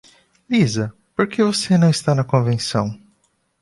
[0.49, 0.91] Lisa?
[1.15, 2.99] porque você não está na convenção?